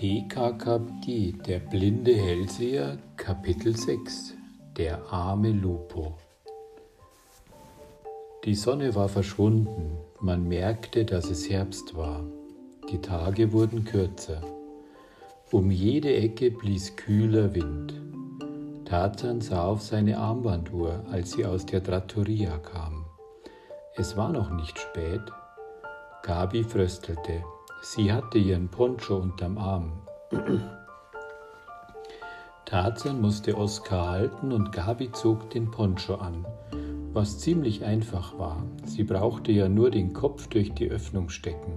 TKKG 0.00 1.32
Der 1.46 1.58
blinde 1.58 2.14
Hellseher 2.14 2.96
Kapitel 3.18 3.76
6 3.76 4.32
Der 4.78 4.98
arme 5.12 5.52
Lupo 5.52 6.16
Die 8.46 8.54
Sonne 8.54 8.94
war 8.94 9.10
verschwunden, 9.10 9.98
man 10.18 10.48
merkte, 10.48 11.04
dass 11.04 11.28
es 11.28 11.50
Herbst 11.50 11.94
war. 11.94 12.24
Die 12.90 12.96
Tage 13.02 13.52
wurden 13.52 13.84
kürzer. 13.84 14.40
Um 15.52 15.70
jede 15.70 16.14
Ecke 16.14 16.50
blies 16.50 16.96
kühler 16.96 17.54
Wind. 17.54 17.92
Tarzan 18.86 19.42
sah 19.42 19.64
auf 19.64 19.82
seine 19.82 20.16
Armbanduhr, 20.16 21.04
als 21.10 21.32
sie 21.32 21.44
aus 21.44 21.66
der 21.66 21.84
Trattoria 21.84 22.56
kam. 22.56 23.04
Es 23.96 24.16
war 24.16 24.32
noch 24.32 24.48
nicht 24.48 24.78
spät. 24.78 25.20
Gabi 26.22 26.64
fröstelte. 26.64 27.44
Sie 27.82 28.12
hatte 28.12 28.36
ihren 28.36 28.68
Poncho 28.68 29.16
unterm 29.16 29.56
Arm. 29.56 29.92
Tarzan 32.66 33.22
musste 33.22 33.56
Oskar 33.56 34.10
halten 34.10 34.52
und 34.52 34.70
Gabi 34.70 35.10
zog 35.12 35.48
den 35.48 35.70
Poncho 35.70 36.16
an, 36.16 36.46
was 37.14 37.38
ziemlich 37.38 37.82
einfach 37.82 38.38
war. 38.38 38.62
Sie 38.84 39.02
brauchte 39.02 39.50
ja 39.50 39.68
nur 39.68 39.90
den 39.90 40.12
Kopf 40.12 40.46
durch 40.48 40.74
die 40.74 40.90
Öffnung 40.90 41.30
stecken. 41.30 41.72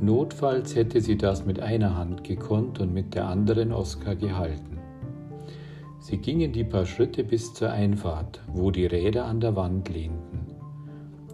Notfalls 0.00 0.74
hätte 0.74 1.00
sie 1.00 1.16
das 1.16 1.46
mit 1.46 1.60
einer 1.60 1.96
Hand 1.96 2.24
gekonnt 2.24 2.80
und 2.80 2.92
mit 2.92 3.14
der 3.14 3.28
anderen 3.28 3.72
Oskar 3.72 4.16
gehalten. 4.16 4.80
Sie 6.00 6.16
gingen 6.16 6.52
die 6.52 6.64
paar 6.64 6.84
Schritte 6.84 7.22
bis 7.22 7.54
zur 7.54 7.70
Einfahrt, 7.70 8.40
wo 8.48 8.72
die 8.72 8.86
Räder 8.86 9.26
an 9.26 9.38
der 9.38 9.54
Wand 9.54 9.88
lehnten. 9.88 10.41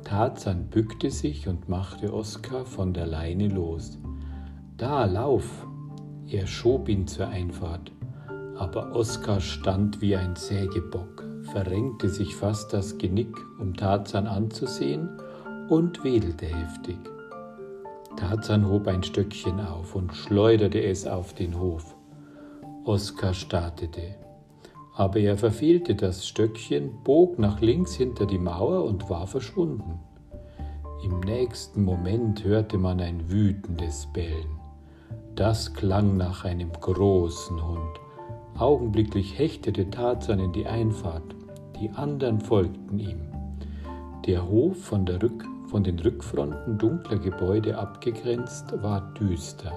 Tarzan 0.09 0.71
bückte 0.71 1.11
sich 1.11 1.49
und 1.49 1.69
machte 1.69 2.15
Oskar 2.15 2.65
von 2.65 2.95
der 2.95 3.07
Leine 3.07 3.49
los. 3.49 3.99
Da, 4.79 5.05
lauf! 5.05 5.67
Er 6.27 6.47
schob 6.47 6.89
ihn 6.89 7.07
zur 7.07 7.29
Einfahrt, 7.29 7.93
aber 8.57 8.97
Oskar 8.97 9.43
stand 9.43 10.01
wie 10.01 10.17
ein 10.17 10.35
Sägebock, 10.35 11.25
verrenkte 11.53 12.09
sich 12.09 12.35
fast 12.35 12.73
das 12.73 12.97
Genick, 12.97 13.37
um 13.59 13.75
Tarzan 13.75 14.27
anzusehen, 14.27 15.11
und 15.69 16.03
wedelte 16.03 16.47
heftig. 16.47 16.97
Tarzan 18.17 18.67
hob 18.67 18.89
ein 18.89 19.03
Stöckchen 19.03 19.61
auf 19.61 19.95
und 19.95 20.15
schleuderte 20.15 20.83
es 20.83 21.07
auf 21.07 21.35
den 21.35 21.61
Hof. 21.61 21.95
Oskar 22.85 23.35
startete 23.35 24.15
aber 24.99 25.21
er 25.21 25.39
verfehlte 25.39 25.95
das 25.95 26.27
Stöckchen, 26.27 26.91
bog 27.05 27.39
nach 27.39 27.61
links 27.61 27.95
hinter 27.95 28.27
die 28.27 28.39
Mauer 28.39 28.85
und 28.85 29.09
war 29.09 29.29
verschwunden. 29.29 30.01
Im 31.05 31.21
nächsten 31.21 31.85
Moment 31.85 32.43
hörte 32.43 32.79
man 32.79 33.01
ein 33.01 33.31
wütendes 33.31 34.09
Bellen. 34.13 34.59
Das 35.37 35.73
klang 35.73 36.17
nach 36.17 36.45
einem 36.45 36.73
großen 36.73 37.65
Hund. 37.65 38.01
Augenblicklich 38.59 39.39
hechtete 39.39 39.89
Tarzan 39.89 40.41
in 40.41 40.53
die 40.53 40.67
Einfahrt. 40.67 41.37
Die 41.81 41.91
anderen 41.91 42.41
folgten 42.41 42.99
ihm. 42.99 43.21
Der 44.27 44.49
Hof 44.49 44.83
von, 44.83 45.07
der 45.07 45.23
Rück, 45.23 45.45
von 45.69 45.85
den 45.85 46.01
Rückfronten 46.01 46.77
dunkler 46.77 47.21
Gebäude 47.21 47.79
abgegrenzt 47.79 48.83
war 48.83 49.15
düster. 49.15 49.73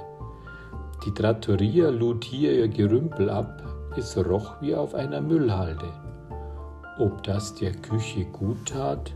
Die 1.06 1.14
Trattoria 1.14 1.92
lud 1.92 2.24
hier 2.24 2.54
ihr 2.54 2.70
Gerümpel 2.70 3.30
ab, 3.30 3.71
es 3.98 4.18
roch 4.18 4.62
wie 4.62 4.76
auf 4.76 4.96
einer 4.96 5.22
Müllhalde. 5.22 5.92
Ob 7.00 7.24
das 7.24 7.56
der 7.56 7.74
Küche 7.74 8.26
gut 8.26 8.70
tat? 8.70 9.14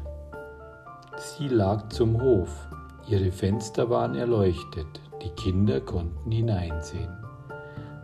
Sie 1.18 1.48
lag 1.48 1.90
zum 1.90 2.22
Hof, 2.22 2.68
ihre 3.08 3.31
Fenster 3.31 3.90
waren 3.90 4.16
erleuchtet, 4.16 5.02
die 5.23 5.30
Kinder 5.30 5.80
konnten 5.81 6.31
hineinsehen. 6.31 7.09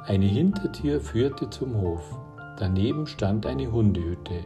Eine 0.06 0.26
Hintertür 0.26 1.00
führte 1.00 1.50
zum 1.50 1.80
Hof, 1.80 2.18
daneben 2.58 3.06
stand 3.08 3.46
eine 3.46 3.72
Hundehütte. 3.72 4.46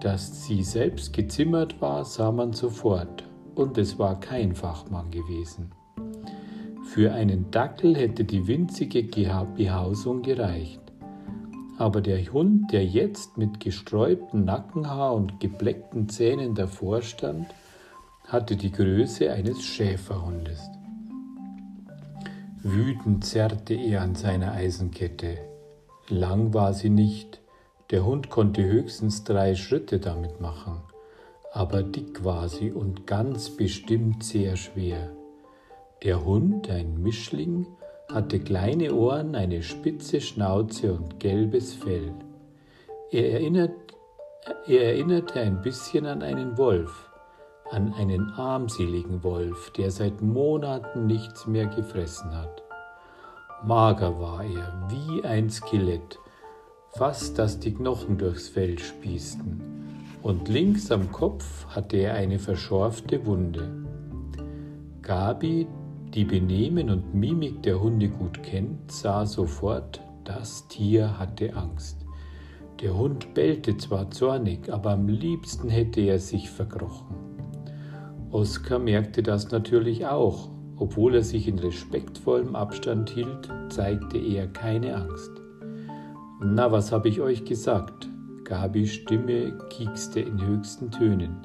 Dass 0.00 0.44
sie 0.44 0.62
selbst 0.62 1.12
gezimmert 1.12 1.80
war, 1.80 2.04
sah 2.04 2.30
man 2.30 2.52
sofort, 2.52 3.24
und 3.54 3.78
es 3.78 3.98
war 3.98 4.20
kein 4.20 4.54
Fachmann 4.54 5.10
gewesen. 5.10 5.70
Für 6.84 7.12
einen 7.12 7.50
Dackel 7.50 7.96
hätte 7.96 8.24
die 8.24 8.46
winzige 8.46 9.02
Behausung 9.56 10.22
gereicht. 10.22 10.83
Aber 11.76 12.00
der 12.00 12.20
Hund, 12.32 12.72
der 12.72 12.84
jetzt 12.84 13.36
mit 13.36 13.58
gesträubtem 13.60 14.44
Nackenhaar 14.44 15.14
und 15.14 15.40
gebleckten 15.40 16.08
Zähnen 16.08 16.54
davor 16.54 17.02
stand, 17.02 17.46
hatte 18.26 18.56
die 18.56 18.70
Größe 18.70 19.32
eines 19.32 19.62
Schäferhundes. 19.62 20.70
Wütend 22.62 23.24
zerrte 23.24 23.74
er 23.74 24.02
an 24.02 24.14
seiner 24.14 24.52
Eisenkette. 24.52 25.36
Lang 26.08 26.54
war 26.54 26.72
sie 26.72 26.90
nicht, 26.90 27.40
der 27.90 28.06
Hund 28.06 28.30
konnte 28.30 28.64
höchstens 28.64 29.24
drei 29.24 29.54
Schritte 29.54 29.98
damit 29.98 30.40
machen, 30.40 30.80
aber 31.52 31.82
dick 31.82 32.24
war 32.24 32.48
sie 32.48 32.72
und 32.72 33.06
ganz 33.06 33.50
bestimmt 33.50 34.24
sehr 34.24 34.56
schwer. 34.56 35.10
Der 36.02 36.24
Hund, 36.24 36.70
ein 36.70 37.02
Mischling, 37.02 37.66
hatte 38.12 38.38
kleine 38.40 38.94
Ohren, 38.94 39.34
eine 39.34 39.62
spitze 39.62 40.20
Schnauze 40.20 40.92
und 40.92 41.18
gelbes 41.20 41.74
Fell. 41.74 42.12
Er, 43.10 43.32
erinnert, 43.32 43.72
er 44.66 44.84
erinnerte 44.92 45.40
ein 45.40 45.62
bisschen 45.62 46.06
an 46.06 46.22
einen 46.22 46.58
Wolf, 46.58 47.10
an 47.70 47.94
einen 47.94 48.30
armseligen 48.32 49.22
Wolf, 49.22 49.70
der 49.72 49.90
seit 49.90 50.20
Monaten 50.20 51.06
nichts 51.06 51.46
mehr 51.46 51.66
gefressen 51.66 52.34
hat. 52.34 52.62
Mager 53.64 54.20
war 54.20 54.44
er, 54.44 54.88
wie 54.90 55.24
ein 55.24 55.48
Skelett, 55.48 56.18
fast 56.90 57.38
dass 57.38 57.58
die 57.58 57.72
Knochen 57.72 58.18
durchs 58.18 58.48
Fell 58.48 58.78
spießten, 58.78 59.62
und 60.22 60.48
links 60.48 60.90
am 60.90 61.10
Kopf 61.10 61.66
hatte 61.68 61.96
er 61.96 62.14
eine 62.14 62.38
verschorfte 62.38 63.24
Wunde. 63.26 63.70
Gabi, 65.00 65.66
die 66.14 66.24
Benehmen 66.24 66.90
und 66.90 67.14
Mimik 67.14 67.62
der 67.64 67.80
Hunde 67.80 68.08
gut 68.08 68.42
kennt, 68.42 68.92
sah 68.92 69.26
sofort, 69.26 70.00
das 70.22 70.68
Tier 70.68 71.18
hatte 71.18 71.54
Angst. 71.56 72.06
Der 72.80 72.96
Hund 72.96 73.34
bellte 73.34 73.76
zwar 73.76 74.10
zornig, 74.10 74.72
aber 74.72 74.92
am 74.92 75.08
liebsten 75.08 75.68
hätte 75.68 76.00
er 76.00 76.18
sich 76.18 76.50
verkrochen. 76.50 77.16
Oskar 78.30 78.78
merkte 78.78 79.22
das 79.22 79.50
natürlich 79.50 80.06
auch. 80.06 80.50
Obwohl 80.76 81.14
er 81.14 81.22
sich 81.22 81.46
in 81.46 81.60
respektvollem 81.60 82.56
Abstand 82.56 83.10
hielt, 83.10 83.48
zeigte 83.68 84.18
er 84.18 84.48
keine 84.48 84.96
Angst. 84.96 85.30
Na, 86.40 86.72
was 86.72 86.90
habe 86.90 87.08
ich 87.08 87.20
euch 87.20 87.44
gesagt? 87.44 88.08
Gabis 88.42 88.92
Stimme 88.92 89.56
kiekste 89.70 90.20
in 90.20 90.44
höchsten 90.44 90.90
Tönen. 90.90 91.36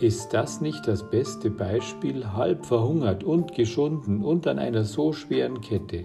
Ist 0.00 0.32
das 0.32 0.60
nicht 0.60 0.86
das 0.86 1.10
beste 1.10 1.50
Beispiel, 1.50 2.32
halb 2.32 2.64
verhungert 2.64 3.24
und 3.24 3.54
geschunden 3.54 4.22
und 4.22 4.46
an 4.46 4.60
einer 4.60 4.84
so 4.84 5.12
schweren 5.12 5.60
Kette? 5.60 6.04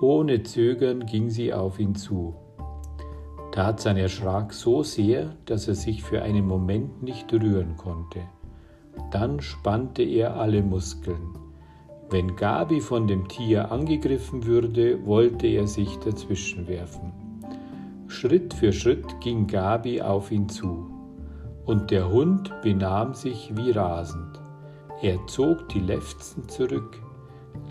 Ohne 0.00 0.42
Zögern 0.42 1.06
ging 1.06 1.30
sie 1.30 1.54
auf 1.54 1.78
ihn 1.78 1.94
zu. 1.94 2.34
Tarzan 3.52 3.96
erschrak 3.96 4.52
so 4.52 4.82
sehr, 4.82 5.36
dass 5.44 5.68
er 5.68 5.76
sich 5.76 6.02
für 6.02 6.22
einen 6.22 6.44
Moment 6.44 7.04
nicht 7.04 7.32
rühren 7.32 7.76
konnte. 7.76 8.22
Dann 9.12 9.40
spannte 9.40 10.02
er 10.02 10.34
alle 10.36 10.60
Muskeln. 10.60 11.38
Wenn 12.10 12.34
Gabi 12.34 12.80
von 12.80 13.06
dem 13.06 13.28
Tier 13.28 13.70
angegriffen 13.70 14.44
würde, 14.44 15.06
wollte 15.06 15.46
er 15.46 15.68
sich 15.68 15.98
dazwischenwerfen. 15.98 17.12
Schritt 18.08 18.52
für 18.52 18.72
Schritt 18.72 19.20
ging 19.20 19.46
Gabi 19.46 20.02
auf 20.02 20.32
ihn 20.32 20.48
zu. 20.48 20.91
Und 21.64 21.90
der 21.90 22.10
Hund 22.10 22.52
benahm 22.62 23.14
sich 23.14 23.52
wie 23.56 23.70
rasend. 23.70 24.40
Er 25.00 25.18
zog 25.26 25.68
die 25.68 25.80
Lefzen 25.80 26.48
zurück, 26.48 27.00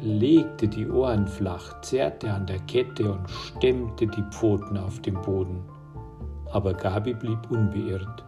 legte 0.02 0.68
die 0.68 0.90
Ohren 0.90 1.28
flach, 1.28 1.82
zerrte 1.82 2.32
an 2.32 2.46
der 2.46 2.60
Kette 2.60 3.12
und 3.12 3.30
stemmte 3.30 4.08
die 4.08 4.24
Pfoten 4.32 4.78
auf 4.78 5.02
den 5.02 5.16
Boden. 5.22 5.62
Aber 6.52 6.74
Gabi 6.74 7.14
blieb 7.14 7.40
unbeirrt. 7.50 8.26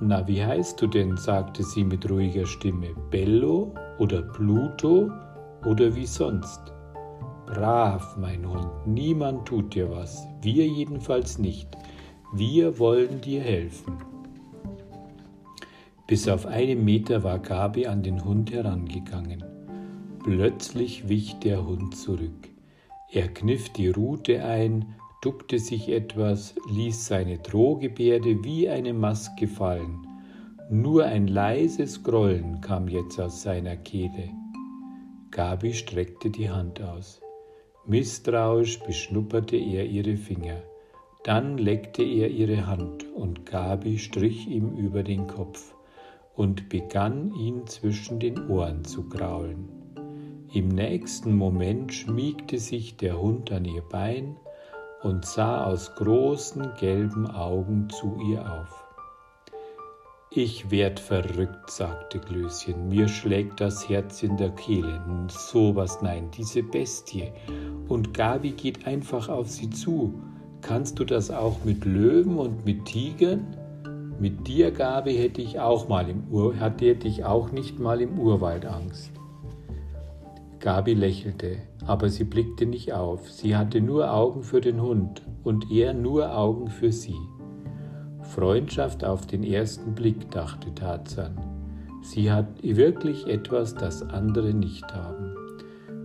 Na, 0.00 0.26
wie 0.28 0.44
heißt 0.44 0.80
du 0.80 0.86
denn? 0.86 1.16
sagte 1.16 1.62
sie 1.62 1.84
mit 1.84 2.08
ruhiger 2.10 2.44
Stimme. 2.44 2.88
Bello 3.10 3.74
oder 3.98 4.20
Pluto 4.22 5.10
oder 5.64 5.94
wie 5.94 6.06
sonst? 6.06 6.60
Brav, 7.46 8.16
mein 8.18 8.46
Hund, 8.46 8.68
niemand 8.86 9.46
tut 9.46 9.74
dir 9.74 9.90
was, 9.90 10.26
wir 10.42 10.66
jedenfalls 10.66 11.38
nicht. 11.38 11.68
Wir 12.34 12.78
wollen 12.78 13.20
dir 13.20 13.40
helfen. 13.40 13.96
Bis 16.06 16.28
auf 16.28 16.46
einen 16.46 16.84
Meter 16.84 17.24
war 17.24 17.40
Gabi 17.40 17.86
an 17.86 18.04
den 18.04 18.24
Hund 18.24 18.52
herangegangen. 18.52 19.42
Plötzlich 20.22 21.08
wich 21.08 21.34
der 21.40 21.66
Hund 21.66 21.96
zurück. 21.96 22.48
Er 23.10 23.26
kniff 23.26 23.70
die 23.70 23.88
Rute 23.88 24.44
ein, 24.44 24.94
duckte 25.20 25.58
sich 25.58 25.88
etwas, 25.88 26.54
ließ 26.70 27.06
seine 27.06 27.38
Drohgebärde 27.38 28.44
wie 28.44 28.68
eine 28.68 28.94
Maske 28.94 29.48
fallen. 29.48 30.06
Nur 30.70 31.06
ein 31.06 31.26
leises 31.26 32.04
Grollen 32.04 32.60
kam 32.60 32.86
jetzt 32.86 33.20
aus 33.20 33.42
seiner 33.42 33.76
Kehle. 33.76 34.30
Gabi 35.32 35.74
streckte 35.74 36.30
die 36.30 36.50
Hand 36.50 36.80
aus. 36.80 37.20
Misstrauisch 37.84 38.78
beschnupperte 38.80 39.56
er 39.56 39.86
ihre 39.86 40.16
Finger. 40.16 40.62
Dann 41.24 41.58
leckte 41.58 42.04
er 42.04 42.30
ihre 42.30 42.68
Hand 42.68 43.04
und 43.12 43.44
Gabi 43.44 43.98
strich 43.98 44.46
ihm 44.46 44.76
über 44.76 45.02
den 45.02 45.26
Kopf 45.26 45.75
und 46.36 46.68
begann 46.68 47.34
ihn 47.34 47.66
zwischen 47.66 48.20
den 48.20 48.48
Ohren 48.48 48.84
zu 48.84 49.08
kraulen. 49.08 49.68
Im 50.52 50.68
nächsten 50.68 51.36
Moment 51.36 51.92
schmiegte 51.92 52.58
sich 52.58 52.96
der 52.96 53.20
Hund 53.20 53.50
an 53.50 53.64
ihr 53.64 53.82
Bein 53.82 54.36
und 55.02 55.24
sah 55.24 55.64
aus 55.64 55.94
großen 55.96 56.74
gelben 56.78 57.26
Augen 57.26 57.88
zu 57.90 58.18
ihr 58.30 58.40
auf. 58.40 58.86
Ich 60.30 60.70
werd 60.70 61.00
verrückt, 61.00 61.70
sagte 61.70 62.18
Glöschen, 62.18 62.88
mir 62.88 63.08
schlägt 63.08 63.60
das 63.60 63.88
Herz 63.88 64.22
in 64.22 64.36
der 64.36 64.50
Kehle. 64.50 65.00
Sowas 65.28 66.02
nein, 66.02 66.30
diese 66.36 66.62
Bestie. 66.62 67.32
Und 67.88 68.12
Gabi 68.12 68.50
geht 68.50 68.86
einfach 68.86 69.30
auf 69.30 69.48
sie 69.48 69.70
zu. 69.70 70.20
Kannst 70.60 70.98
du 70.98 71.04
das 71.04 71.30
auch 71.30 71.64
mit 71.64 71.84
Löwen 71.84 72.36
und 72.36 72.66
mit 72.66 72.84
Tigern? 72.84 73.46
Mit 74.18 74.48
dir, 74.48 74.70
Gabi, 74.70 75.14
hätte 75.14 75.42
ich 75.42 75.60
auch 75.60 75.88
mal 75.88 76.08
im 76.08 76.28
Ur 76.30 76.58
hatte 76.58 76.86
ich 76.86 77.24
auch 77.24 77.52
nicht 77.52 77.78
mal 77.78 78.00
im 78.00 78.18
Urwald 78.18 78.64
Angst. 78.64 79.12
Gabi 80.58 80.94
lächelte, 80.94 81.58
aber 81.86 82.08
sie 82.08 82.24
blickte 82.24 82.64
nicht 82.64 82.94
auf. 82.94 83.30
Sie 83.30 83.56
hatte 83.56 83.80
nur 83.82 84.10
Augen 84.10 84.42
für 84.42 84.62
den 84.62 84.80
Hund 84.80 85.22
und 85.44 85.70
er 85.70 85.92
nur 85.92 86.34
Augen 86.34 86.68
für 86.68 86.92
sie. 86.92 87.18
Freundschaft 88.22 89.04
auf 89.04 89.26
den 89.26 89.44
ersten 89.44 89.94
Blick, 89.94 90.30
dachte 90.30 90.74
Tarzan. 90.74 91.36
Sie 92.02 92.32
hat 92.32 92.62
wirklich 92.62 93.26
etwas, 93.26 93.74
das 93.74 94.02
andere 94.02 94.54
nicht 94.54 94.92
haben. 94.94 95.34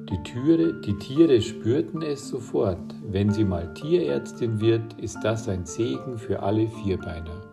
Die, 0.09 0.21
Türe, 0.23 0.81
die 0.81 0.97
Tiere 0.97 1.41
spürten 1.41 2.01
es 2.01 2.27
sofort. 2.27 2.93
Wenn 3.09 3.29
sie 3.29 3.45
mal 3.45 3.73
Tierärztin 3.73 4.59
wird, 4.59 4.93
ist 4.99 5.17
das 5.23 5.47
ein 5.47 5.65
Segen 5.65 6.17
für 6.17 6.43
alle 6.43 6.67
Vierbeiner. 6.67 7.50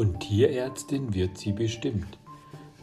Und 0.00 0.20
Tierärztin 0.20 1.12
wird 1.12 1.36
sie 1.36 1.52
bestimmt. 1.52 2.16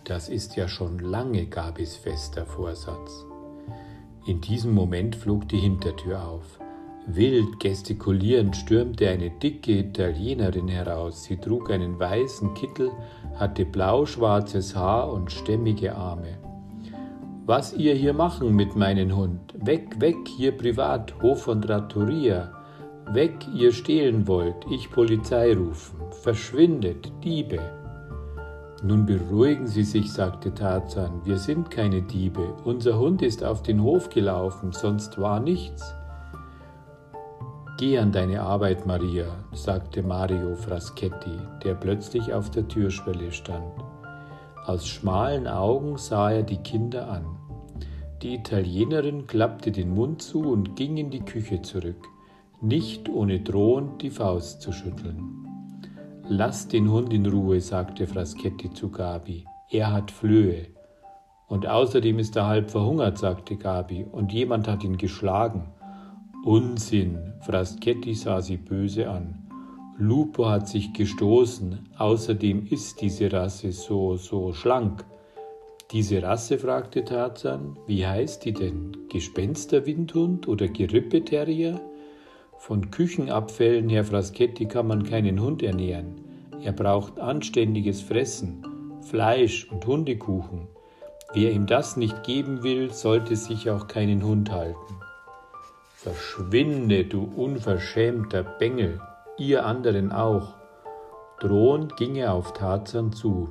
Das 0.04 0.30
ist 0.30 0.56
ja 0.56 0.68
schon 0.68 1.00
lange 1.00 1.48
Gabis 1.48 1.96
fester 1.96 2.46
Vorsatz. 2.46 3.26
In 4.28 4.40
diesem 4.40 4.76
Moment 4.76 5.16
flog 5.16 5.50
die 5.50 5.58
Hintertür 5.58 6.24
auf. 6.24 6.60
Wild 7.08 7.60
gestikulierend 7.60 8.56
stürmte 8.56 9.10
eine 9.10 9.32
dicke 9.32 9.80
Italienerin 9.80 10.68
heraus. 10.68 11.24
Sie 11.24 11.38
trug 11.38 11.72
einen 11.72 12.00
weißen 12.00 12.54
Kittel, 12.54 12.92
hatte 13.34 13.66
blau-schwarzes 13.66 14.76
Haar 14.76 15.12
und 15.12 15.32
stämmige 15.32 15.96
Arme. 15.96 16.38
Was 17.48 17.74
ihr 17.74 17.96
hier 17.96 18.14
machen 18.14 18.56
mit 18.56 18.76
meinem 18.76 19.16
Hund? 19.16 19.56
Weg, 19.56 20.00
weg, 20.00 20.18
hier 20.38 20.56
privat, 20.56 21.20
Hof 21.24 21.42
von 21.42 21.64
Trattoria. 21.64 22.57
Weg, 23.14 23.48
ihr 23.54 23.72
stehlen 23.72 24.28
wollt, 24.28 24.66
ich 24.70 24.92
Polizei 24.92 25.54
rufen. 25.54 26.00
Verschwindet, 26.12 27.12
Diebe. 27.24 27.60
Nun 28.84 29.06
beruhigen 29.06 29.66
Sie 29.66 29.84
sich, 29.84 30.12
sagte 30.12 30.54
Tarzan, 30.54 31.22
wir 31.24 31.38
sind 31.38 31.72
keine 31.72 32.02
Diebe. 32.02 32.54
Unser 32.64 33.00
Hund 33.00 33.22
ist 33.22 33.44
auf 33.44 33.64
den 33.64 33.82
Hof 33.82 34.10
gelaufen, 34.10 34.72
sonst 34.72 35.18
war 35.20 35.40
nichts. 35.40 35.96
Geh 37.78 37.98
an 37.98 38.12
deine 38.12 38.42
Arbeit, 38.42 38.86
Maria, 38.86 39.28
sagte 39.54 40.04
Mario 40.04 40.56
Fraschetti, 40.56 41.40
der 41.64 41.76
plötzlich 41.76 42.34
auf 42.34 42.50
der 42.50 42.68
Türschwelle 42.68 43.32
stand. 43.32 43.72
Aus 44.66 44.86
schmalen 44.86 45.48
Augen 45.48 45.98
sah 45.98 46.32
er 46.32 46.44
die 46.44 46.58
Kinder 46.58 47.10
an. 47.10 47.26
Die 48.22 48.34
Italienerin 48.34 49.28
klappte 49.28 49.72
den 49.72 49.94
Mund 49.94 50.22
zu 50.22 50.42
und 50.42 50.76
ging 50.76 50.98
in 50.98 51.10
die 51.10 51.24
Küche 51.24 51.62
zurück, 51.62 52.08
nicht 52.62 53.08
ohne 53.10 53.40
drohend 53.40 54.02
die 54.02 54.10
Faust 54.10 54.62
zu 54.62 54.72
schütteln. 54.72 55.48
Lass 56.28 56.68
den 56.68 56.92
Hund 56.92 57.14
in 57.14 57.26
Ruhe, 57.26 57.62
sagte 57.62 58.08
Fraschetti 58.08 58.74
zu 58.74 58.90
Gabi. 58.90 59.46
Er 59.70 59.94
hat 59.94 60.12
Flöhe. 60.12 60.68
Und 61.48 61.68
außerdem 61.68 62.20
ist 62.20 62.36
er 62.36 62.48
halb 62.48 62.70
verhungert, 62.70 63.18
sagte 63.18 63.56
Gabi, 63.56 64.06
und 64.12 64.34
jemand 64.34 64.68
hat 64.68 64.84
ihn 64.84 64.98
geschlagen. 64.98 65.70
Unsinn, 66.44 67.34
Fraschetti 67.42 68.14
sah 68.14 68.42
sie 68.42 68.58
böse 68.58 69.10
an. 69.10 69.48
Lupo 69.98 70.48
hat 70.50 70.68
sich 70.68 70.94
gestoßen, 70.94 71.90
außerdem 71.98 72.68
ist 72.68 73.02
diese 73.02 73.32
Rasse 73.32 73.72
so, 73.72 74.16
so 74.16 74.54
schlank. 74.54 75.06
Diese 75.92 76.22
Rasse, 76.22 76.60
fragte 76.60 77.06
Tarzan, 77.06 77.78
wie 77.88 78.06
heißt 78.06 78.44
die 78.44 78.54
denn? 78.54 78.92
Gespensterwindhund 79.10 80.48
oder 80.48 80.68
Gerippeterrier? 80.68 81.80
Von 82.58 82.92
Küchenabfällen, 82.92 83.88
Herr 83.88 84.04
Fraschetti, 84.04 84.66
kann 84.66 84.88
man 84.88 85.04
keinen 85.04 85.40
Hund 85.40 85.64
ernähren. 85.64 86.16
Er 86.62 86.74
braucht 86.74 87.20
anständiges 87.20 88.02
Fressen, 88.02 88.66
Fleisch 89.02 89.72
und 89.72 89.86
Hundekuchen. 89.86 90.68
Wer 91.34 91.52
ihm 91.52 91.68
das 91.68 91.98
nicht 91.98 92.24
geben 92.24 92.64
will, 92.64 92.92
sollte 92.92 93.36
sich 93.36 93.70
auch 93.70 93.88
keinen 93.88 94.24
Hund 94.24 94.52
halten. 94.52 94.96
Verschwinde, 95.94 97.06
du 97.06 97.24
unverschämter 97.36 98.44
Bengel, 98.44 99.00
ihr 99.38 99.66
anderen 99.66 100.12
auch. 100.12 100.56
Drohend 101.40 101.96
ging 101.96 102.16
er 102.16 102.34
auf 102.34 102.54
Tarzan 102.54 103.14
zu. 103.14 103.50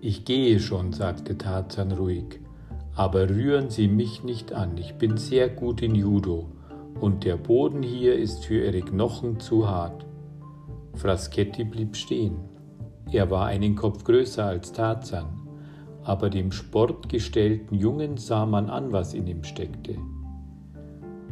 Ich 0.00 0.24
gehe 0.24 0.60
schon, 0.60 0.92
sagte 0.92 1.36
Tarzan 1.36 1.92
ruhig, 1.92 2.40
aber 2.94 3.28
rühren 3.28 3.68
Sie 3.68 3.88
mich 3.88 4.22
nicht 4.22 4.52
an, 4.52 4.78
ich 4.78 4.94
bin 4.94 5.16
sehr 5.16 5.48
gut 5.48 5.82
in 5.82 5.94
Judo 5.94 6.55
und 7.00 7.24
der 7.24 7.36
Boden 7.36 7.82
hier 7.82 8.16
ist 8.16 8.44
für 8.44 8.64
Ihre 8.64 8.80
Knochen 8.80 9.40
zu 9.40 9.68
hart. 9.68 10.06
Fraschetti 10.94 11.64
blieb 11.64 11.96
stehen. 11.96 12.36
Er 13.12 13.30
war 13.30 13.46
einen 13.46 13.76
Kopf 13.76 14.04
größer 14.04 14.44
als 14.44 14.72
Tarzan, 14.72 15.26
aber 16.02 16.30
dem 16.30 16.50
sportgestellten 16.52 17.78
Jungen 17.78 18.16
sah 18.16 18.46
man 18.46 18.70
an, 18.70 18.92
was 18.92 19.14
in 19.14 19.26
ihm 19.26 19.44
steckte. 19.44 19.96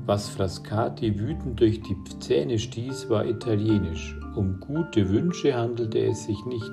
Was 0.06 0.28
Frascati 0.28 1.19
wütend 1.19 1.61
durch 1.61 1.81
die 1.81 1.96
Zähne 2.20 2.58
stieß, 2.58 3.08
war 3.08 3.25
italienisch. 3.25 4.19
Um 4.37 4.61
gute 4.61 5.08
Wünsche 5.08 5.54
handelte 5.54 5.99
es 6.00 6.25
sich 6.25 6.44
nicht. 6.44 6.73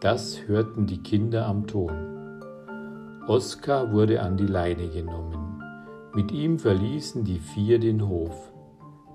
Das 0.00 0.40
hörten 0.48 0.86
die 0.86 0.98
Kinder 0.98 1.46
am 1.46 1.66
Ton. 1.66 1.92
Oskar 3.28 3.92
wurde 3.92 4.20
an 4.20 4.36
die 4.36 4.46
Leine 4.46 4.88
genommen. 4.88 5.35
Mit 6.16 6.32
ihm 6.32 6.58
verließen 6.58 7.24
die 7.24 7.38
vier 7.38 7.78
den 7.78 8.08
Hof. 8.08 8.50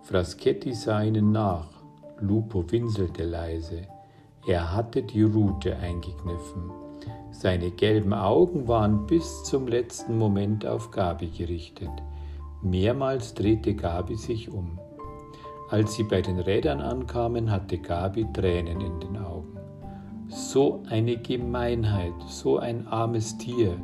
Fraschetti 0.03 0.71
sah 0.75 1.01
ihnen 1.01 1.31
nach. 1.31 1.67
Lupo 2.19 2.63
winselte 2.71 3.23
leise. 3.23 3.87
Er 4.45 4.71
hatte 4.75 5.01
die 5.01 5.23
Rute 5.23 5.75
eingekniffen. 5.77 6.69
Seine 7.31 7.71
gelben 7.71 8.13
Augen 8.13 8.67
waren 8.67 9.07
bis 9.07 9.43
zum 9.45 9.67
letzten 9.67 10.15
Moment 10.15 10.63
auf 10.63 10.91
Gabi 10.91 11.29
gerichtet. 11.29 11.89
Mehrmals 12.61 13.33
drehte 13.33 13.73
Gabi 13.73 14.15
sich 14.15 14.51
um. 14.51 14.77
Als 15.71 15.95
sie 15.95 16.03
bei 16.03 16.21
den 16.21 16.37
Rädern 16.37 16.81
ankamen, 16.81 17.49
hatte 17.49 17.79
Gabi 17.79 18.27
Tränen 18.31 18.79
in 18.79 18.99
den 18.99 19.17
Augen. 19.17 19.57
So 20.27 20.83
eine 20.87 21.17
Gemeinheit, 21.17 22.13
so 22.27 22.59
ein 22.59 22.85
armes 22.85 23.39
Tier, 23.39 23.75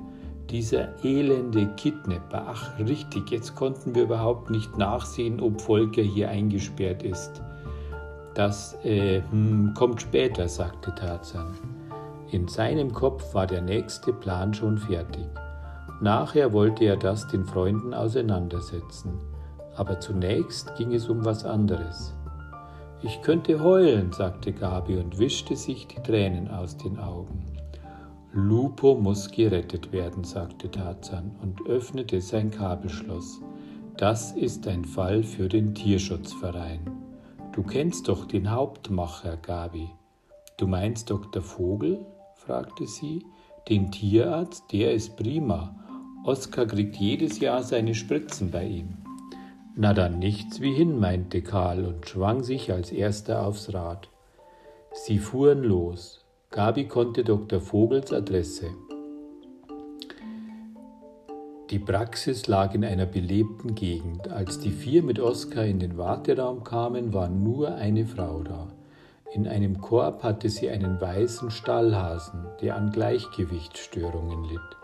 dieser 0.49 1.03
elende 1.03 1.67
Kidnapper. 1.75 2.45
Ach, 2.47 2.79
richtig, 2.79 3.29
jetzt 3.31 3.55
konnten 3.55 3.93
wir 3.95 4.03
überhaupt 4.03 4.49
nicht 4.49 4.77
nachsehen, 4.77 5.39
ob 5.39 5.61
Volker 5.61 6.01
hier 6.01 6.29
eingesperrt 6.29 7.03
ist. 7.03 7.41
Das 8.33 8.77
äh, 8.83 9.21
hm, 9.31 9.73
kommt 9.75 10.01
später, 10.01 10.47
sagte 10.47 10.93
Tarzan. 10.93 11.55
In 12.31 12.47
seinem 12.47 12.91
Kopf 12.93 13.33
war 13.33 13.47
der 13.47 13.61
nächste 13.61 14.13
Plan 14.13 14.53
schon 14.53 14.77
fertig. 14.77 15.25
Nachher 16.01 16.53
wollte 16.53 16.85
er 16.85 16.97
das 16.97 17.27
den 17.27 17.45
Freunden 17.45 17.93
auseinandersetzen, 17.93 19.13
aber 19.75 19.99
zunächst 19.99 20.75
ging 20.75 20.93
es 20.93 21.09
um 21.09 21.25
was 21.25 21.45
anderes. 21.45 22.13
Ich 23.01 23.21
könnte 23.21 23.59
heulen, 23.59 24.11
sagte 24.11 24.51
Gabi 24.51 24.97
und 24.97 25.17
wischte 25.17 25.55
sich 25.55 25.87
die 25.87 26.01
Tränen 26.01 26.49
aus 26.49 26.77
den 26.77 26.99
Augen. 26.99 27.56
Lupo 28.39 28.93
muss 28.93 29.31
gerettet 29.31 29.91
werden, 29.91 30.23
sagte 30.23 30.69
Tarzan 30.69 31.31
und 31.41 31.65
öffnete 31.65 32.21
sein 32.21 32.51
Kabelschloss. 32.51 33.41
Das 33.97 34.31
ist 34.31 34.67
ein 34.67 34.85
Fall 34.85 35.23
für 35.23 35.49
den 35.49 35.73
Tierschutzverein. 35.73 36.81
Du 37.51 37.63
kennst 37.63 38.07
doch 38.07 38.25
den 38.25 38.51
Hauptmacher, 38.51 39.37
Gabi. 39.37 39.89
Du 40.57 40.67
meinst 40.67 41.09
Dr. 41.09 41.41
Vogel? 41.41 42.05
fragte 42.35 42.85
sie. 42.85 43.25
Den 43.69 43.89
Tierarzt, 43.89 44.71
der 44.71 44.93
ist 44.93 45.17
prima 45.17 45.75
Oskar 46.23 46.67
kriegt 46.67 46.95
jedes 46.97 47.39
Jahr 47.39 47.63
seine 47.63 47.95
Spritzen 47.95 48.51
bei 48.51 48.65
ihm. 48.65 48.97
Na 49.75 49.95
dann 49.95 50.19
nichts 50.19 50.61
wie 50.61 50.75
hin, 50.75 50.99
meinte 50.99 51.41
Karl 51.41 51.83
und 51.85 52.07
schwang 52.07 52.43
sich 52.43 52.71
als 52.71 52.91
erster 52.91 53.47
aufs 53.47 53.73
Rad. 53.73 54.09
Sie 54.93 55.17
fuhren 55.17 55.63
los. 55.63 56.26
Gabi 56.49 56.87
konnte 56.87 57.25
Dr. 57.25 57.59
Vogels 57.59 58.13
Adresse. 58.13 58.69
Die 61.69 61.77
Praxis 61.77 62.47
lag 62.47 62.73
in 62.73 62.85
einer 62.85 63.05
belebten 63.05 63.75
Gegend. 63.75 64.29
Als 64.29 64.57
die 64.57 64.71
vier 64.71 65.03
mit 65.03 65.19
Oskar 65.19 65.65
in 65.65 65.79
den 65.79 65.97
Warteraum 65.97 66.63
kamen, 66.63 67.13
war 67.13 67.27
nur 67.27 67.75
eine 67.75 68.05
Frau 68.05 68.43
da. 68.43 68.69
In 69.33 69.45
einem 69.45 69.81
Korb 69.81 70.23
hatte 70.23 70.49
sie 70.49 70.69
einen 70.69 71.01
weißen 71.01 71.51
Stallhasen, 71.51 72.45
der 72.61 72.77
an 72.77 72.91
Gleichgewichtsstörungen 72.91 74.45
litt. 74.45 74.77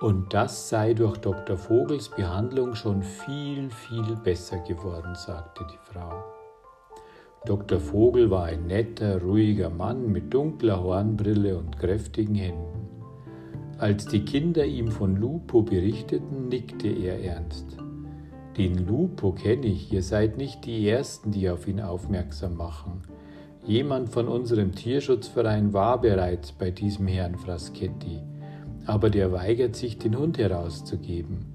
Und 0.00 0.34
das 0.34 0.68
sei 0.68 0.92
durch 0.92 1.18
Dr. 1.18 1.56
Vogels 1.56 2.08
Behandlung 2.08 2.74
schon 2.74 3.04
viel, 3.04 3.70
viel 3.70 4.16
besser 4.16 4.58
geworden, 4.58 5.14
sagte 5.14 5.64
die 5.70 5.92
Frau. 5.92 6.37
Dr. 7.44 7.80
Vogel 7.80 8.30
war 8.30 8.44
ein 8.44 8.66
netter, 8.66 9.22
ruhiger 9.22 9.70
Mann 9.70 10.10
mit 10.10 10.34
dunkler 10.34 10.82
Hornbrille 10.82 11.56
und 11.56 11.78
kräftigen 11.78 12.34
Händen. 12.34 12.88
Als 13.78 14.06
die 14.06 14.24
Kinder 14.24 14.64
ihm 14.64 14.90
von 14.90 15.16
Lupo 15.16 15.62
berichteten, 15.62 16.48
nickte 16.48 16.88
er 16.88 17.22
ernst. 17.22 17.76
Den 18.56 18.88
Lupo 18.88 19.30
kenne 19.30 19.66
ich, 19.66 19.92
ihr 19.92 20.02
seid 20.02 20.36
nicht 20.36 20.66
die 20.66 20.88
Ersten, 20.88 21.30
die 21.30 21.48
auf 21.48 21.68
ihn 21.68 21.80
aufmerksam 21.80 22.56
machen. 22.56 23.02
Jemand 23.64 24.08
von 24.08 24.26
unserem 24.26 24.74
Tierschutzverein 24.74 25.72
war 25.72 26.00
bereits 26.00 26.50
bei 26.50 26.72
diesem 26.72 27.06
Herrn 27.06 27.36
Fraschetti, 27.36 28.18
aber 28.84 29.10
der 29.10 29.30
weigert 29.30 29.76
sich, 29.76 29.98
den 29.98 30.18
Hund 30.18 30.38
herauszugeben. 30.38 31.46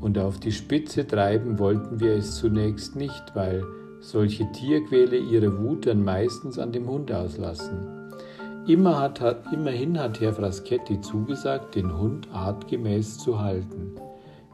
Und 0.00 0.18
auf 0.18 0.38
die 0.38 0.52
Spitze 0.52 1.04
treiben 1.06 1.58
wollten 1.58 1.98
wir 1.98 2.12
es 2.12 2.36
zunächst 2.36 2.94
nicht, 2.94 3.34
weil 3.34 3.64
solche 4.02 4.50
Tierquäle 4.52 5.16
ihre 5.16 5.62
Wut 5.62 5.86
dann 5.86 6.04
meistens 6.04 6.58
an 6.58 6.72
dem 6.72 6.88
Hund 6.88 7.10
auslassen. 7.12 7.88
Immer 8.66 9.00
hat, 9.00 9.20
immerhin 9.52 9.98
hat 9.98 10.20
Herr 10.20 10.32
Fraschetti 10.32 11.00
zugesagt, 11.00 11.74
den 11.74 11.96
Hund 11.96 12.28
artgemäß 12.32 13.18
zu 13.18 13.40
halten. 13.40 13.94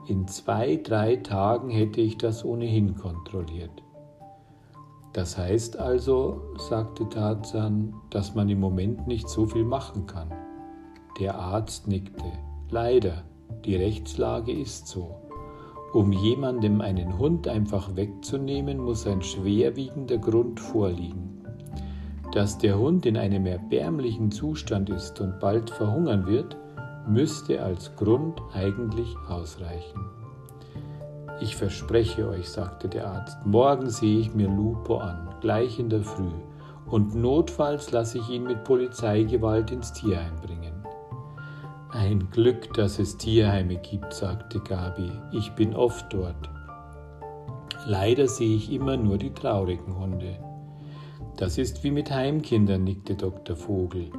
In 0.06 0.26
zwei, 0.28 0.76
drei 0.76 1.16
Tagen 1.16 1.70
hätte 1.70 2.00
ich 2.00 2.16
das 2.16 2.44
ohnehin 2.44 2.94
kontrolliert. 2.94 3.82
Das 5.12 5.36
heißt 5.36 5.78
also, 5.78 6.42
sagte 6.56 7.08
Tarzan, 7.08 7.94
dass 8.10 8.34
man 8.34 8.48
im 8.48 8.60
Moment 8.60 9.06
nicht 9.06 9.28
so 9.28 9.46
viel 9.46 9.64
machen 9.64 10.06
kann. 10.06 10.32
Der 11.18 11.34
Arzt 11.34 11.88
nickte. 11.88 12.24
Leider, 12.70 13.24
die 13.64 13.76
Rechtslage 13.76 14.52
ist 14.52 14.86
so. 14.86 15.27
Um 15.94 16.12
jemandem 16.12 16.82
einen 16.82 17.18
Hund 17.18 17.48
einfach 17.48 17.96
wegzunehmen, 17.96 18.78
muss 18.78 19.06
ein 19.06 19.22
schwerwiegender 19.22 20.18
Grund 20.18 20.60
vorliegen. 20.60 21.42
Dass 22.32 22.58
der 22.58 22.78
Hund 22.78 23.06
in 23.06 23.16
einem 23.16 23.46
erbärmlichen 23.46 24.30
Zustand 24.30 24.90
ist 24.90 25.18
und 25.20 25.40
bald 25.40 25.70
verhungern 25.70 26.26
wird, 26.26 26.58
müsste 27.08 27.62
als 27.62 27.96
Grund 27.96 28.38
eigentlich 28.52 29.16
ausreichen. 29.28 30.04
Ich 31.40 31.56
verspreche 31.56 32.28
euch, 32.28 32.50
sagte 32.50 32.88
der 32.88 33.06
Arzt, 33.06 33.38
morgen 33.46 33.88
sehe 33.88 34.20
ich 34.20 34.34
mir 34.34 34.48
Lupo 34.48 34.98
an, 34.98 35.34
gleich 35.40 35.78
in 35.78 35.88
der 35.88 36.02
Früh, 36.02 36.32
und 36.86 37.14
notfalls 37.14 37.92
lasse 37.92 38.18
ich 38.18 38.28
ihn 38.28 38.44
mit 38.44 38.64
Polizeigewalt 38.64 39.70
ins 39.70 39.92
Tierheim 39.94 40.36
bringen. 40.42 40.77
Ein 41.90 42.28
Glück, 42.30 42.74
dass 42.74 42.98
es 42.98 43.16
Tierheime 43.16 43.76
gibt, 43.76 44.12
sagte 44.12 44.60
Gabi, 44.60 45.10
ich 45.32 45.52
bin 45.52 45.74
oft 45.74 46.12
dort. 46.12 46.50
Leider 47.86 48.28
sehe 48.28 48.56
ich 48.56 48.70
immer 48.70 48.98
nur 48.98 49.16
die 49.16 49.32
traurigen 49.32 49.98
Hunde. 49.98 50.38
Das 51.38 51.56
ist 51.56 51.82
wie 51.84 51.90
mit 51.90 52.10
Heimkindern, 52.10 52.84
nickte 52.84 53.14
Dr. 53.14 53.56
Vogel. 53.56 54.10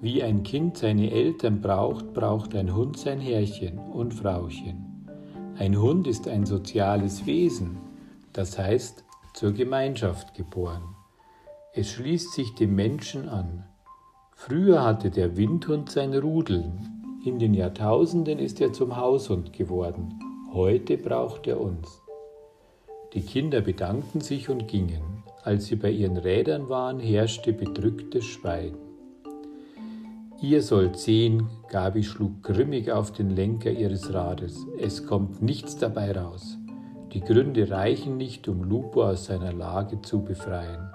Wie 0.00 0.22
ein 0.22 0.42
Kind 0.42 0.78
seine 0.78 1.10
Eltern 1.10 1.60
braucht, 1.60 2.14
braucht 2.14 2.54
ein 2.54 2.74
Hund 2.74 2.98
sein 2.98 3.20
Herrchen 3.20 3.78
und 3.78 4.14
Frauchen. 4.14 5.06
Ein 5.58 5.78
Hund 5.78 6.06
ist 6.06 6.28
ein 6.28 6.46
soziales 6.46 7.26
Wesen, 7.26 7.76
das 8.32 8.58
heißt 8.58 9.04
zur 9.34 9.52
Gemeinschaft 9.52 10.32
geboren. 10.32 10.96
Es 11.74 11.90
schließt 11.90 12.32
sich 12.32 12.54
dem 12.54 12.74
Menschen 12.74 13.28
an. 13.28 13.64
Früher 14.34 14.82
hatte 14.82 15.10
der 15.10 15.36
Windhund 15.36 15.90
sein 15.90 16.14
Rudel. 16.14 16.72
In 17.24 17.40
den 17.40 17.52
Jahrtausenden 17.52 18.38
ist 18.38 18.60
er 18.60 18.72
zum 18.72 18.96
Haushund 18.96 19.52
geworden. 19.52 20.20
Heute 20.52 20.96
braucht 20.96 21.48
er 21.48 21.60
uns. 21.60 22.00
Die 23.12 23.22
Kinder 23.22 23.60
bedankten 23.60 24.20
sich 24.20 24.48
und 24.48 24.68
gingen. 24.68 25.24
Als 25.42 25.66
sie 25.66 25.76
bei 25.76 25.90
ihren 25.90 26.16
Rädern 26.16 26.68
waren, 26.68 27.00
herrschte 27.00 27.52
bedrücktes 27.52 28.24
Schweigen. 28.24 28.78
Ihr 30.40 30.62
sollt 30.62 30.96
sehen, 30.96 31.48
Gabi 31.68 32.04
schlug 32.04 32.44
grimmig 32.44 32.92
auf 32.92 33.12
den 33.12 33.30
Lenker 33.30 33.72
ihres 33.72 34.14
Rades. 34.14 34.64
Es 34.78 35.04
kommt 35.04 35.42
nichts 35.42 35.76
dabei 35.76 36.12
raus. 36.12 36.56
Die 37.12 37.20
Gründe 37.20 37.68
reichen 37.68 38.16
nicht, 38.16 38.46
um 38.46 38.62
Lupo 38.62 39.02
aus 39.02 39.24
seiner 39.24 39.52
Lage 39.52 40.00
zu 40.02 40.22
befreien. 40.22 40.90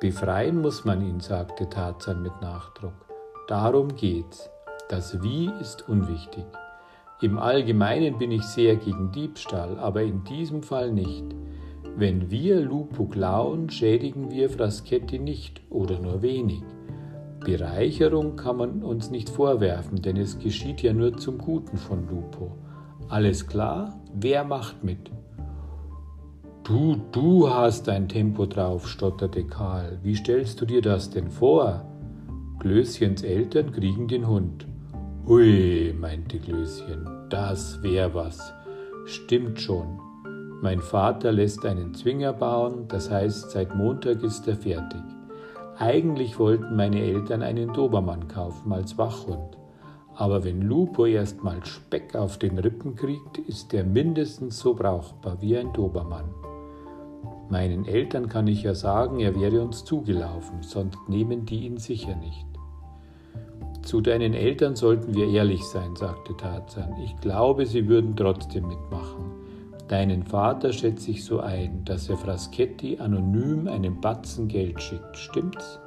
Befreien 0.00 0.60
muss 0.60 0.84
man 0.84 1.00
ihn, 1.00 1.20
sagte 1.20 1.68
Tarzan 1.70 2.22
mit 2.22 2.38
Nachdruck. 2.42 3.06
Darum 3.46 3.96
geht's. 3.96 4.50
Das 4.88 5.22
Wie 5.22 5.50
ist 5.60 5.86
unwichtig. 5.86 6.46
Im 7.20 7.38
Allgemeinen 7.38 8.16
bin 8.16 8.30
ich 8.30 8.42
sehr 8.44 8.76
gegen 8.76 9.12
Diebstahl, 9.12 9.78
aber 9.78 10.02
in 10.02 10.24
diesem 10.24 10.62
Fall 10.62 10.92
nicht. 10.92 11.26
Wenn 11.94 12.30
wir 12.30 12.60
Lupo 12.62 13.04
klauen, 13.04 13.68
schädigen 13.68 14.30
wir 14.30 14.48
Fraschetti 14.48 15.18
nicht 15.18 15.60
oder 15.68 16.00
nur 16.00 16.22
wenig. 16.22 16.62
Bereicherung 17.40 18.36
kann 18.36 18.56
man 18.56 18.82
uns 18.82 19.10
nicht 19.10 19.28
vorwerfen, 19.28 20.00
denn 20.00 20.16
es 20.16 20.38
geschieht 20.38 20.80
ja 20.80 20.94
nur 20.94 21.18
zum 21.18 21.36
Guten 21.36 21.76
von 21.76 22.08
Lupo. 22.08 22.56
Alles 23.10 23.46
klar? 23.46 24.00
Wer 24.14 24.42
macht 24.44 24.84
mit? 24.84 25.10
Du, 26.64 26.96
du 27.12 27.50
hast 27.50 27.90
ein 27.90 28.08
Tempo 28.08 28.46
drauf, 28.46 28.88
stotterte 28.88 29.44
Karl. 29.44 29.98
Wie 30.02 30.14
stellst 30.14 30.62
du 30.62 30.64
dir 30.64 30.80
das 30.80 31.10
denn 31.10 31.30
vor? 31.30 31.84
Glöschens 32.58 33.22
Eltern 33.22 33.72
kriegen 33.72 34.08
den 34.08 34.26
Hund. 34.26 34.66
Ui, 35.28 35.94
meinte 36.00 36.38
Glöschen, 36.38 37.06
das 37.28 37.82
wär 37.82 38.14
was. 38.14 38.50
Stimmt 39.04 39.60
schon. 39.60 40.00
Mein 40.62 40.80
Vater 40.80 41.32
lässt 41.32 41.66
einen 41.66 41.92
Zwinger 41.92 42.32
bauen, 42.32 42.88
das 42.88 43.10
heißt, 43.10 43.50
seit 43.50 43.74
Montag 43.74 44.22
ist 44.22 44.48
er 44.48 44.56
fertig. 44.56 45.02
Eigentlich 45.76 46.38
wollten 46.38 46.76
meine 46.76 47.02
Eltern 47.02 47.42
einen 47.42 47.74
Dobermann 47.74 48.26
kaufen 48.28 48.72
als 48.72 48.96
Wachhund. 48.96 49.58
Aber 50.14 50.44
wenn 50.44 50.62
Lupo 50.62 51.04
erst 51.04 51.44
mal 51.44 51.62
Speck 51.62 52.16
auf 52.16 52.38
den 52.38 52.58
Rippen 52.58 52.94
kriegt, 52.94 53.36
ist 53.36 53.74
er 53.74 53.84
mindestens 53.84 54.58
so 54.58 54.72
brauchbar 54.72 55.42
wie 55.42 55.58
ein 55.58 55.74
Dobermann. 55.74 56.30
Meinen 57.50 57.84
Eltern 57.84 58.30
kann 58.30 58.46
ich 58.46 58.62
ja 58.62 58.74
sagen, 58.74 59.20
er 59.20 59.38
wäre 59.38 59.60
uns 59.60 59.84
zugelaufen, 59.84 60.62
sonst 60.62 61.06
nehmen 61.06 61.44
die 61.44 61.66
ihn 61.66 61.76
sicher 61.76 62.16
nicht. 62.16 62.47
Zu 63.88 64.02
deinen 64.02 64.34
Eltern 64.34 64.76
sollten 64.76 65.14
wir 65.14 65.30
ehrlich 65.30 65.64
sein, 65.64 65.96
sagte 65.96 66.36
Tarzan. 66.36 66.94
Ich 67.02 67.16
glaube, 67.22 67.64
sie 67.64 67.88
würden 67.88 68.14
trotzdem 68.14 68.68
mitmachen. 68.68 69.32
Deinen 69.88 70.24
Vater 70.24 70.74
schätze 70.74 71.10
ich 71.10 71.24
so 71.24 71.40
ein, 71.40 71.86
dass 71.86 72.10
er 72.10 72.18
Fraschetti 72.18 72.98
anonym 72.98 73.66
einen 73.66 73.98
Batzen 73.98 74.46
Geld 74.46 74.82
schickt, 74.82 75.16
stimmt's? 75.16 75.80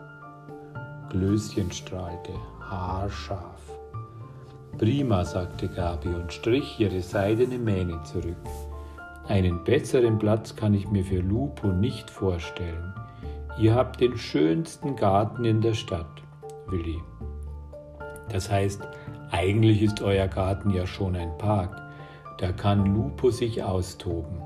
Glöschen 1.12 1.72
strahlte, 1.72 2.34
haarscharf. 2.60 3.62
Prima, 4.79 5.24
sagte 5.24 5.67
Gabi 5.67 6.10
und 6.10 6.34
strich 6.34 6.79
ihre 6.79 7.01
seidene 7.01 7.60
Mähne 7.60 8.01
zurück. 8.01 8.50
Einen 9.27 9.63
besseren 9.63 10.17
Platz 10.17 10.55
kann 10.55 10.74
ich 10.74 10.89
mir 10.89 11.05
für 11.05 11.22
Lupo 11.22 11.67
nicht 11.67 12.10
vorstellen. 12.10 12.96
Ihr 13.60 13.75
habt 13.75 14.01
den 14.01 14.17
schönsten 14.17 14.96
Garten 14.96 15.46
in 15.46 15.62
der 15.62 15.75
Stadt, 15.75 16.24
Willi. 16.67 17.00
Das 18.31 18.50
heißt, 18.50 18.81
eigentlich 19.31 19.81
ist 19.81 20.01
euer 20.01 20.27
Garten 20.27 20.69
ja 20.71 20.88
schon 20.88 21.15
ein 21.15 21.38
Park. 21.38 21.81
Da 22.38 22.51
kann 22.51 22.85
Lupo 22.85 23.29
sich 23.29 23.61
austoben. 23.61 24.41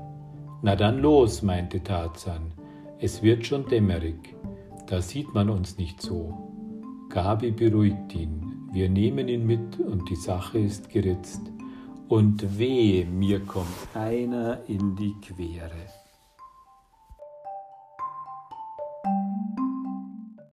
Na 0.62 0.74
dann 0.74 0.98
los, 0.98 1.42
meinte 1.42 1.82
Tarzan. 1.82 2.52
Es 2.98 3.22
wird 3.22 3.46
schon 3.46 3.66
dämmerig. 3.66 4.34
Da 4.86 5.00
sieht 5.00 5.32
man 5.34 5.50
uns 5.50 5.78
nicht 5.78 6.00
so. 6.00 6.32
Gabi 7.10 7.50
beruhigt 7.50 8.14
ihn. 8.14 8.68
Wir 8.72 8.88
nehmen 8.88 9.28
ihn 9.28 9.46
mit 9.46 9.78
und 9.78 10.08
die 10.10 10.16
Sache 10.16 10.58
ist 10.58 10.90
geritzt. 10.90 11.40
Und 12.08 12.58
weh, 12.58 13.04
mir 13.04 13.40
kommt 13.40 13.66
einer 13.94 14.60
in 14.68 14.94
die 14.96 15.14
Quere. 15.20 16.05